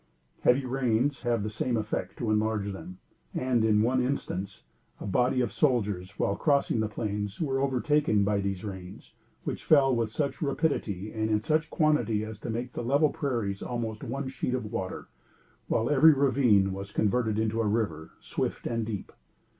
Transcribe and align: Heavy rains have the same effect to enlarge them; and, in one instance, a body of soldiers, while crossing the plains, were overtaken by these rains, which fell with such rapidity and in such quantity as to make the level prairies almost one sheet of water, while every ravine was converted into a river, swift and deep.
Heavy 0.39 0.65
rains 0.65 1.21
have 1.21 1.43
the 1.43 1.49
same 1.51 1.77
effect 1.77 2.17
to 2.17 2.31
enlarge 2.31 2.73
them; 2.73 2.97
and, 3.35 3.63
in 3.63 3.83
one 3.83 4.01
instance, 4.01 4.63
a 4.99 5.05
body 5.05 5.41
of 5.41 5.51
soldiers, 5.53 6.17
while 6.17 6.35
crossing 6.35 6.79
the 6.79 6.87
plains, 6.89 7.39
were 7.39 7.59
overtaken 7.59 8.23
by 8.23 8.41
these 8.41 8.65
rains, 8.65 9.13
which 9.43 9.63
fell 9.63 9.95
with 9.95 10.09
such 10.09 10.41
rapidity 10.41 11.11
and 11.13 11.29
in 11.29 11.43
such 11.43 11.69
quantity 11.69 12.25
as 12.25 12.39
to 12.39 12.49
make 12.49 12.73
the 12.73 12.81
level 12.83 13.09
prairies 13.11 13.61
almost 13.61 14.03
one 14.03 14.27
sheet 14.27 14.55
of 14.55 14.71
water, 14.71 15.07
while 15.67 15.87
every 15.87 16.13
ravine 16.13 16.73
was 16.73 16.91
converted 16.91 17.37
into 17.37 17.61
a 17.61 17.67
river, 17.67 18.13
swift 18.19 18.65
and 18.65 18.87
deep. 18.87 19.11